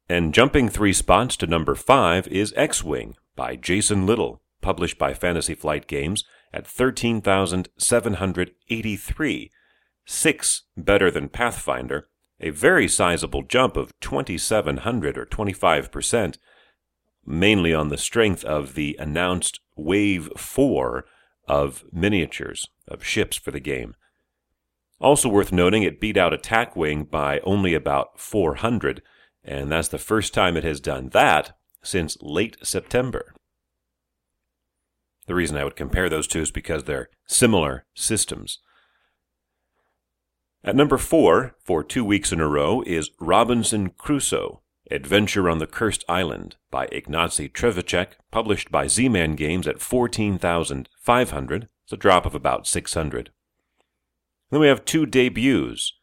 [0.10, 5.14] And jumping three spots to number 5 is X Wing by Jason Little, published by
[5.14, 9.52] Fantasy Flight Games at 13,783.
[10.06, 12.08] Six better than Pathfinder,
[12.40, 16.38] a very sizable jump of 2,700 or 25%,
[17.26, 21.06] mainly on the strength of the announced Wave 4
[21.48, 23.96] of miniatures of ships for the game.
[25.00, 29.02] Also worth noting, it beat out Attack Wing by only about 400,
[29.44, 33.34] and that's the first time it has done that since late September.
[35.28, 38.60] The reason I would compare those two is because they're similar systems.
[40.64, 45.68] At number four, for two weeks in a row, is Robinson Crusoe, Adventure on the
[45.68, 51.70] Cursed Island by Ignacy Trzewiczek, published by Z-Man Games at 14,500.
[51.84, 53.32] It's a drop of about 600.
[54.50, 55.94] Then we have two debuts.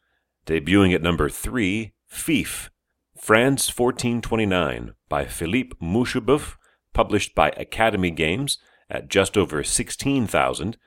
[0.45, 2.69] Debuting at number three, Fief,
[3.17, 6.55] France 1429 by Philippe Moucheboeuf,
[6.93, 10.77] published by Academy Games at just over 16,000.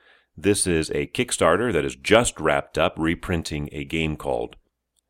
[0.41, 4.55] This is a Kickstarter that is just wrapped up reprinting a game called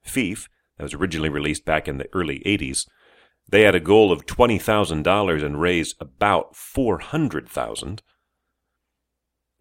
[0.02, 2.88] Fief that was originally released back in the early 80s.
[3.48, 8.02] They had a goal of $20,000 and raised about 400,000.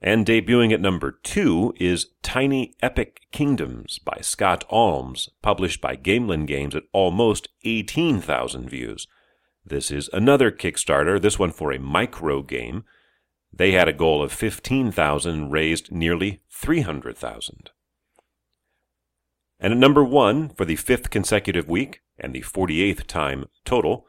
[0.01, 6.47] And debuting at number 2 is Tiny Epic Kingdoms by Scott Almes, published by Gamelyn
[6.47, 9.07] Games at almost 18,000 views.
[9.67, 12.85] This is another Kickstarter, this one for a micro game
[13.53, 17.71] they had a goal of 15,000 and raised nearly 300,000.
[19.61, 24.07] And at number one for the fifth consecutive week and the 48th time total,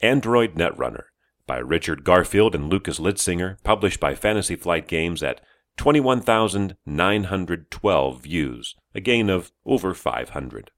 [0.00, 1.04] Android Netrunner
[1.46, 5.42] by Richard Garfield and Lucas Litzsinger, published by Fantasy Flight Games at
[5.76, 10.70] 21,912 views, a gain of over 500.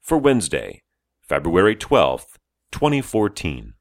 [0.00, 0.82] For Wednesday,
[1.22, 2.36] February 12th,
[2.72, 3.74] 2014.